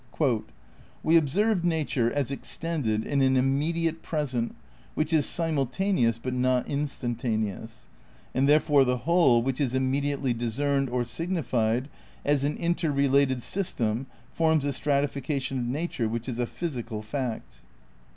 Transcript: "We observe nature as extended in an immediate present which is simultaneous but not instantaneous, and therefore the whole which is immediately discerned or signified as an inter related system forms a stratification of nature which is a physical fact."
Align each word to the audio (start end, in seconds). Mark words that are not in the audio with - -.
"We 1.03 1.15
observe 1.15 1.63
nature 1.63 2.11
as 2.11 2.31
extended 2.31 3.05
in 3.05 3.21
an 3.21 3.37
immediate 3.37 4.01
present 4.01 4.55
which 4.95 5.13
is 5.13 5.27
simultaneous 5.27 6.17
but 6.17 6.33
not 6.33 6.65
instantaneous, 6.67 7.85
and 8.33 8.49
therefore 8.49 8.83
the 8.83 8.97
whole 9.05 9.43
which 9.43 9.61
is 9.61 9.75
immediately 9.75 10.33
discerned 10.33 10.89
or 10.89 11.03
signified 11.03 11.87
as 12.25 12.43
an 12.43 12.57
inter 12.57 12.89
related 12.89 13.43
system 13.43 14.07
forms 14.33 14.65
a 14.65 14.73
stratification 14.73 15.59
of 15.59 15.65
nature 15.65 16.09
which 16.09 16.27
is 16.27 16.39
a 16.39 16.47
physical 16.47 17.03
fact." 17.03 17.61